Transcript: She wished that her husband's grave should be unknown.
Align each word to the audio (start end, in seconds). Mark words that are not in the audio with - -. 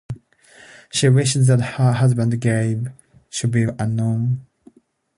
She 0.91 1.09
wished 1.09 1.45
that 1.45 1.75
her 1.77 1.93
husband's 1.93 2.37
grave 2.37 2.87
should 3.29 3.51
be 3.51 3.67
unknown. 3.77 4.47